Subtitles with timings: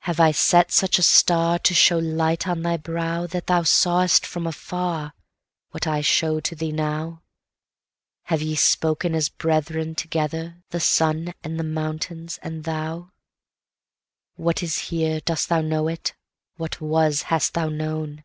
[0.00, 5.12] Have I set such a starTo show light on thy browThat thou sawest from afarWhat
[5.86, 7.22] I show to thee now?
[8.24, 13.12] Have ye spoken as brethren together, the sun and the mountains and thou?
[14.34, 16.12] What is here, dost thou know it?
[16.58, 18.22] What was, hast thou known?